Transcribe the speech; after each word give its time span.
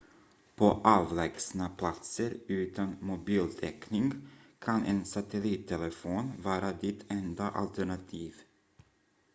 på 0.55 0.65
avlägsna 0.83 1.69
platser 1.77 2.33
utan 2.47 2.95
mobiltäckning 3.01 4.13
kan 4.59 4.85
en 4.85 5.05
satellittelefon 5.05 6.31
vara 6.43 6.71
ditt 6.81 7.05
enda 7.11 7.49
alternativ 7.49 8.35